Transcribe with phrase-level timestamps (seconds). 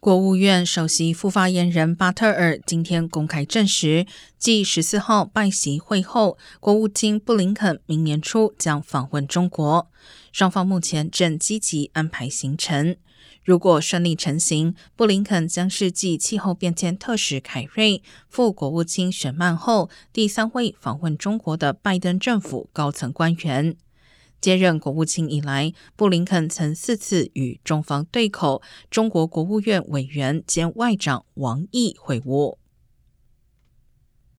[0.00, 4.06] 国务院首席副发言人巴特尔今天公开证实，
[4.38, 9.90] 继十四号拜习会后，国务卿布林肯明年初将访问中国。
[10.32, 12.96] 双方目前正积极安排行程。
[13.44, 23.76] 如果顺利成行，布林肯将是继气候变迁特使凯瑞、副国务卿选曼后第三位访问中国的拜登政府高层官员。
[24.40, 32.56] 接任国务卿以来，布林肯曾四次与中方对口中国国务院委员兼外长王毅会晤。